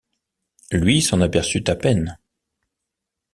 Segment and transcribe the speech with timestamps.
[0.71, 2.17] Lui s’en aperçut à peine.